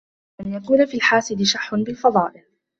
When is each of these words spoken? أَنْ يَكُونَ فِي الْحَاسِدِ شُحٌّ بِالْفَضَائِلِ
أَنْ 0.41 0.53
يَكُونَ 0.53 0.85
فِي 0.85 0.97
الْحَاسِدِ 0.97 1.43
شُحٌّ 1.43 1.75
بِالْفَضَائِلِ 1.75 2.43